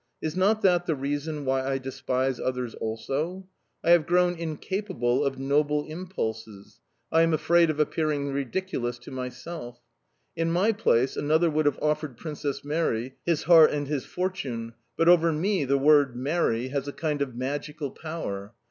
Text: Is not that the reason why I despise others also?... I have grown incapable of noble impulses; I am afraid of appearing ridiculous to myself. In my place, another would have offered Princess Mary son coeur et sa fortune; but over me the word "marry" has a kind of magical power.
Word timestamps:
Is 0.19 0.35
not 0.35 0.63
that 0.63 0.87
the 0.87 0.95
reason 0.95 1.45
why 1.45 1.63
I 1.63 1.77
despise 1.77 2.39
others 2.39 2.73
also?... 2.73 3.47
I 3.83 3.91
have 3.91 4.07
grown 4.07 4.33
incapable 4.33 5.23
of 5.23 5.37
noble 5.37 5.85
impulses; 5.85 6.81
I 7.11 7.21
am 7.21 7.35
afraid 7.35 7.69
of 7.69 7.79
appearing 7.79 8.31
ridiculous 8.33 8.97
to 8.97 9.11
myself. 9.11 9.79
In 10.35 10.51
my 10.51 10.71
place, 10.71 11.15
another 11.15 11.51
would 11.51 11.67
have 11.67 11.77
offered 11.83 12.17
Princess 12.17 12.65
Mary 12.65 13.13
son 13.27 13.37
coeur 13.45 13.67
et 13.69 13.87
sa 14.01 14.07
fortune; 14.07 14.73
but 14.97 15.07
over 15.07 15.31
me 15.31 15.65
the 15.65 15.77
word 15.77 16.15
"marry" 16.15 16.69
has 16.69 16.87
a 16.87 16.93
kind 16.93 17.21
of 17.21 17.35
magical 17.35 17.91
power. 17.91 18.53